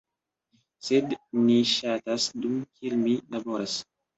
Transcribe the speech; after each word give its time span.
sed 0.87 1.13
ni 1.49 1.59
ŝatas, 1.73 2.27
dum 2.47 2.59
kiel 2.73 2.99
mi 3.07 3.17
laboras 3.37 3.79